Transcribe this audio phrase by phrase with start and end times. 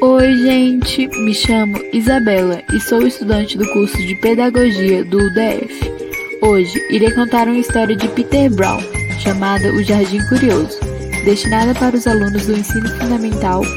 [0.00, 1.06] Oi, gente!
[1.08, 5.90] Me chamo Isabela e sou estudante do curso de Pedagogia do UDF.
[6.42, 8.78] Hoje irei contar uma história de Peter Brown,
[9.18, 10.78] chamada O Jardim Curioso,
[11.24, 13.68] destinada para os alunos do Ensino Fundamental 1.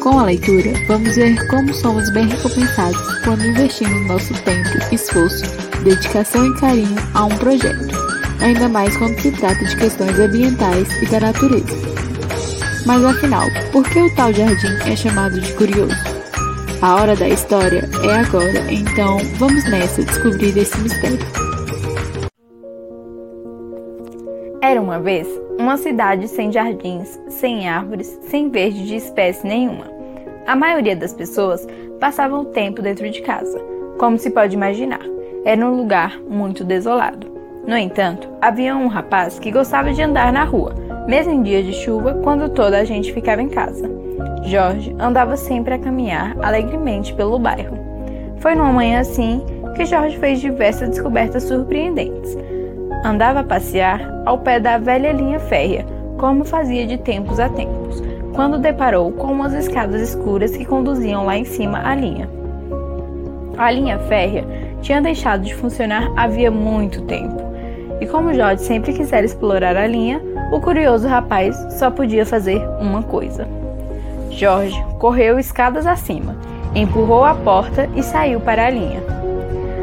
[0.00, 5.44] Com a leitura, vamos ver como somos bem recompensados quando investimos nosso tempo, esforço,
[5.84, 7.94] dedicação e carinho a um projeto,
[8.40, 12.05] ainda mais quando se trata de questões ambientais e da natureza.
[12.86, 15.92] Mas afinal, por que o tal jardim é chamado de curioso?
[16.80, 21.18] A hora da história é agora, então vamos nessa descobrir esse mistério.
[24.62, 25.26] Era uma vez
[25.58, 29.90] uma cidade sem jardins, sem árvores, sem verde de espécie nenhuma.
[30.46, 31.66] A maioria das pessoas
[31.98, 33.58] passavam o tempo dentro de casa,
[33.98, 35.02] como se pode imaginar.
[35.44, 37.26] Era um lugar muito desolado.
[37.66, 41.72] No entanto, havia um rapaz que gostava de andar na rua mesmo em dias de
[41.72, 43.88] chuva, quando toda a gente ficava em casa.
[44.44, 47.76] Jorge andava sempre a caminhar alegremente pelo bairro.
[48.38, 49.42] Foi numa manhã assim
[49.74, 52.36] que Jorge fez diversas descobertas surpreendentes.
[53.04, 55.84] Andava a passear ao pé da velha linha férrea,
[56.18, 58.02] como fazia de tempos a tempos,
[58.34, 62.28] quando deparou com umas escadas escuras que conduziam lá em cima a linha.
[63.56, 64.44] A linha férrea
[64.80, 67.36] tinha deixado de funcionar havia muito tempo,
[68.00, 70.20] e como Jorge sempre quisera explorar a linha,
[70.50, 73.46] o curioso rapaz só podia fazer uma coisa.
[74.30, 76.36] Jorge correu escadas acima,
[76.74, 79.02] empurrou a porta e saiu para a linha.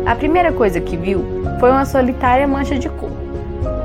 [0.05, 1.23] A primeira coisa que viu
[1.59, 3.11] foi uma solitária mancha de cor.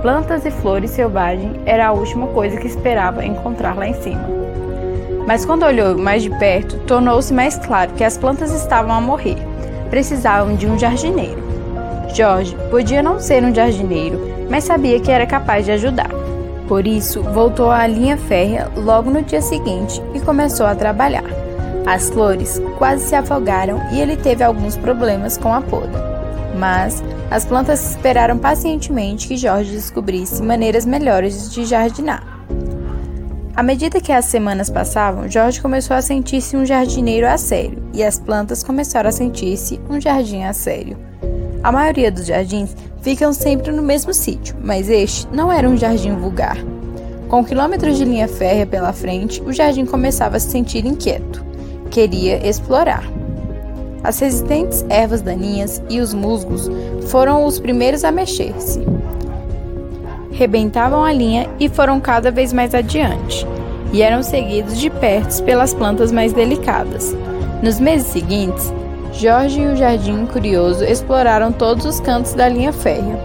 [0.03, 4.29] Plantas e flores selvagens era a última coisa que esperava encontrar lá em cima.
[5.27, 9.37] Mas quando olhou mais de perto, tornou-se mais claro que as plantas estavam a morrer.
[9.91, 11.43] Precisavam de um jardineiro.
[12.15, 16.28] Jorge podia não ser um jardineiro, mas sabia que era capaz de ajudar.
[16.69, 21.25] Por isso, voltou à linha férrea logo no dia seguinte e começou a trabalhar.
[21.87, 26.07] As flores quase se afogaram e ele teve alguns problemas com a poda.
[26.59, 32.23] Mas as plantas esperaram pacientemente que Jorge descobrisse maneiras melhores de jardinar.
[33.57, 38.05] À medida que as semanas passavam, Jorge começou a sentir-se um jardineiro a sério e
[38.05, 41.08] as plantas começaram a sentir-se um jardim a sério.
[41.63, 46.15] A maioria dos jardins ficam sempre no mesmo sítio, mas este não era um jardim
[46.15, 46.57] vulgar.
[47.29, 51.45] Com quilômetros de linha férrea pela frente, o jardim começava a se sentir inquieto.
[51.91, 53.05] Queria explorar.
[54.03, 56.71] As resistentes ervas daninhas e os musgos
[57.09, 58.81] foram os primeiros a mexer-se.
[60.31, 63.45] Rebentavam a linha e foram cada vez mais adiante,
[63.93, 67.15] e eram seguidos de perto pelas plantas mais delicadas.
[67.63, 68.73] Nos meses seguintes,
[69.13, 73.19] Jorge e o Jardim Curioso exploraram todos os cantos da linha férrea.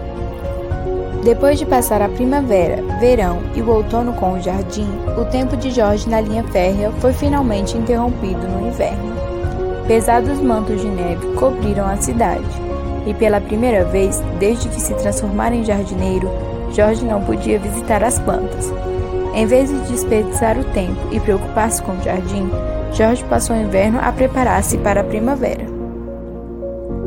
[1.22, 5.70] Depois de passar a primavera, verão e o outono com o jardim, o tempo de
[5.70, 9.14] Jorge na linha férrea foi finalmente interrompido no inverno.
[9.86, 12.44] Pesados mantos de neve cobriram a cidade,
[13.06, 16.28] e pela primeira vez desde que se transformara em jardineiro,
[16.72, 18.72] Jorge não podia visitar as plantas.
[19.34, 22.50] Em vez de desperdiçar o tempo e preocupar-se com o jardim,
[22.92, 25.73] Jorge passou o inverno a preparar-se para a primavera.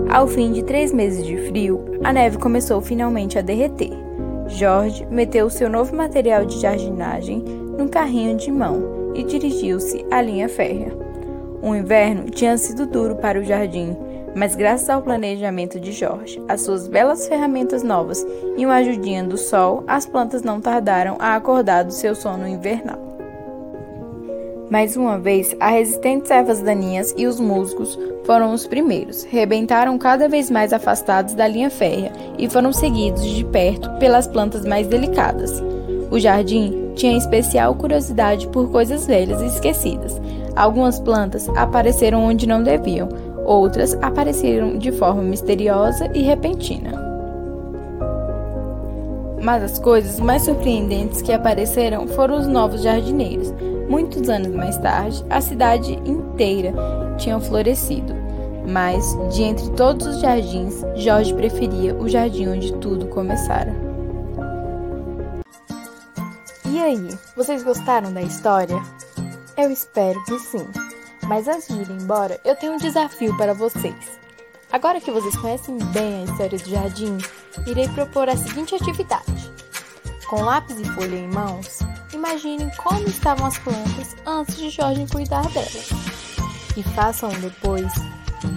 [0.09, 3.91] Ao fim de três meses de frio, a neve começou finalmente a derreter.
[4.47, 7.39] Jorge meteu seu novo material de jardinagem
[7.77, 10.95] num carrinho de mão e dirigiu-se à linha férrea.
[11.61, 13.97] O inverno tinha sido duro para o jardim,
[14.33, 18.25] mas graças ao planejamento de Jorge, as suas belas ferramentas novas
[18.55, 23.16] e uma ajudinha do sol, as plantas não tardaram a acordar do seu sono invernal.
[24.69, 30.27] Mais uma vez, as resistentes ervas daninhas e os musgos foram os primeiros, rebentaram cada
[30.27, 35.63] vez mais afastados da linha férrea e foram seguidos de perto pelas plantas mais delicadas.
[36.11, 40.19] O jardim tinha especial curiosidade por coisas velhas e esquecidas.
[40.53, 43.07] Algumas plantas apareceram onde não deviam,
[43.45, 47.07] outras apareceram de forma misteriosa e repentina.
[49.41, 53.53] Mas as coisas mais surpreendentes que apareceram foram os novos jardineiros.
[53.87, 56.73] Muitos anos mais tarde, a cidade inteira
[57.17, 58.13] tinha florescido.
[58.67, 63.73] Mas, de entre todos os jardins, Jorge preferia o jardim onde tudo começara.
[66.65, 68.77] E aí, vocês gostaram da história?
[69.57, 70.67] Eu espero que sim.
[71.23, 74.19] Mas antes de ir embora, eu tenho um desafio para vocês.
[74.69, 77.17] Agora que vocês conhecem bem a história do jardim,
[77.65, 79.51] irei propor a seguinte atividade.
[80.27, 81.79] Com lápis e folha em mãos,
[82.13, 85.89] imaginem como estavam as plantas antes de Jorge cuidar delas.
[86.75, 87.91] E façam depois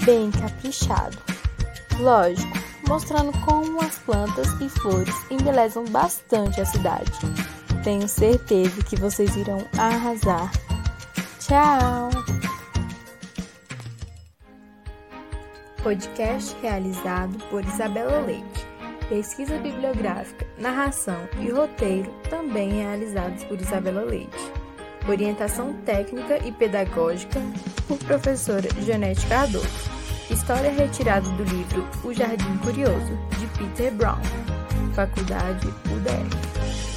[0.05, 1.17] bem caprichado.
[1.99, 7.13] Lógico, mostrando como as plantas e flores embelezam bastante a cidade.
[7.85, 10.51] Tenho certeza que vocês irão arrasar.
[11.39, 12.11] Tchau!
[15.83, 18.60] Podcast realizado por Isabela Leite.
[19.11, 24.39] Pesquisa bibliográfica, narração e roteiro também realizados por Isabela Leite.
[25.09, 27.41] Orientação técnica e pedagógica
[27.89, 29.67] por professora Janete Cardoso.
[30.31, 34.21] História retirada do livro O Jardim Curioso, de Peter Brown.
[34.95, 36.90] Faculdade UDF.